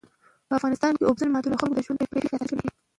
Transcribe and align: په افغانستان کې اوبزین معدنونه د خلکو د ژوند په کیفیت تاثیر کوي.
په 0.47 0.53
افغانستان 0.59 0.91
کې 0.95 1.03
اوبزین 1.07 1.29
معدنونه 1.31 1.55
د 1.57 1.59
خلکو 1.61 1.75
د 1.77 1.79
ژوند 1.85 1.99
په 1.99 2.05
کیفیت 2.21 2.39
تاثیر 2.41 2.57
کوي. 2.61 2.71